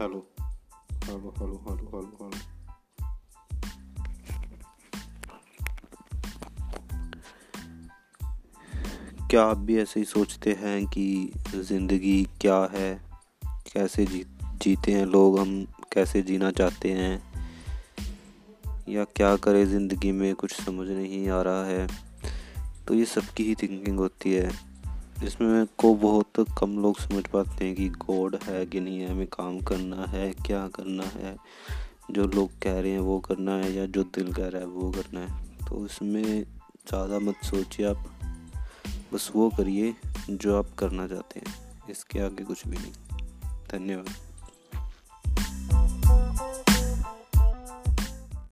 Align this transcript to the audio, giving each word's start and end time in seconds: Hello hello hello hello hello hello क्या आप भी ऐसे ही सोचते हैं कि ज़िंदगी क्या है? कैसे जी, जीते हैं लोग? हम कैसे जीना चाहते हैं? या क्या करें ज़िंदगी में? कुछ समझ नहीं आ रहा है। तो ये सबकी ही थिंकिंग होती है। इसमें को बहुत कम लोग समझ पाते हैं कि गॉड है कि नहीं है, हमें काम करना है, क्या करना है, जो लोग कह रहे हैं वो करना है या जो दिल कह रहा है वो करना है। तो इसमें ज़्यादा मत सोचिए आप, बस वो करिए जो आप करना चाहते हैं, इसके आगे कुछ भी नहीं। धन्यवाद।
Hello 0.00 0.32
hello 1.04 1.34
hello 1.40 1.64
hello 1.68 1.90
hello 1.94 2.18
hello 2.22 2.30
क्या 9.30 9.44
आप 9.44 9.58
भी 9.58 9.78
ऐसे 9.78 10.00
ही 10.00 10.06
सोचते 10.06 10.52
हैं 10.52 10.86
कि 10.86 11.32
ज़िंदगी 11.54 12.28
क्या 12.40 12.68
है? 12.72 13.00
कैसे 13.44 14.06
जी, 14.06 14.26
जीते 14.62 14.92
हैं 14.92 15.06
लोग? 15.06 15.38
हम 15.38 15.66
कैसे 15.92 16.22
जीना 16.22 16.50
चाहते 16.50 16.90
हैं? 16.90 17.22
या 18.88 19.04
क्या 19.04 19.36
करें 19.36 19.66
ज़िंदगी 19.66 20.12
में? 20.12 20.34
कुछ 20.34 20.52
समझ 20.52 20.88
नहीं 20.88 21.28
आ 21.28 21.42
रहा 21.42 21.64
है। 21.64 21.88
तो 22.88 22.94
ये 22.94 23.04
सबकी 23.04 23.44
ही 23.44 23.54
थिंकिंग 23.54 23.98
होती 23.98 24.32
है। 24.32 24.73
इसमें 25.22 25.66
को 25.78 25.94
बहुत 25.94 26.40
कम 26.58 26.78
लोग 26.78 26.98
समझ 26.98 27.22
पाते 27.26 27.64
हैं 27.64 27.74
कि 27.74 27.88
गॉड 27.88 28.36
है 28.44 28.66
कि 28.66 28.80
नहीं 28.80 29.00
है, 29.00 29.10
हमें 29.10 29.26
काम 29.26 29.60
करना 29.60 30.06
है, 30.06 30.32
क्या 30.46 30.66
करना 30.68 31.04
है, 31.04 31.36
जो 32.10 32.26
लोग 32.26 32.50
कह 32.62 32.80
रहे 32.80 32.90
हैं 32.90 32.98
वो 32.98 33.18
करना 33.20 33.52
है 33.52 33.72
या 33.72 33.86
जो 33.86 34.04
दिल 34.04 34.32
कह 34.32 34.48
रहा 34.48 34.60
है 34.60 34.66
वो 34.66 34.90
करना 34.90 35.20
है। 35.20 35.66
तो 35.66 35.84
इसमें 35.86 36.42
ज़्यादा 36.42 37.18
मत 37.18 37.44
सोचिए 37.44 37.86
आप, 37.86 38.04
बस 39.12 39.30
वो 39.36 39.50
करिए 39.50 39.94
जो 40.30 40.58
आप 40.58 40.74
करना 40.78 41.06
चाहते 41.06 41.40
हैं, 41.40 41.54
इसके 41.90 42.20
आगे 42.20 42.44
कुछ 42.44 42.66
भी 42.68 42.76
नहीं। 42.76 42.92
धन्यवाद। 43.70 44.23